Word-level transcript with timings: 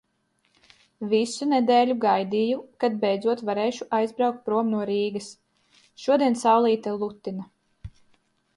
Visu 1.09 1.47
nedēļu 1.49 1.95
gaidīju, 2.05 2.63
kad 2.83 2.95
beidzot 3.03 3.43
varēšu 3.51 3.87
aizbraukt 3.99 4.41
prom 4.49 4.73
no 4.77 4.81
Rīgas. 4.93 5.29
Šodien 6.07 6.43
saulīte 6.45 6.99
lutina. 7.05 7.51